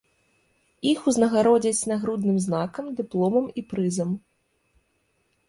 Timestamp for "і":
3.61-3.67